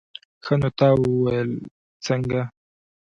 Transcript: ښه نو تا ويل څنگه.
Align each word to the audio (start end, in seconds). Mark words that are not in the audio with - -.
ښه 0.45 0.53
نو 0.61 0.69
تا 0.77 0.87
ويل 0.99 1.51
څنگه. 2.05 2.41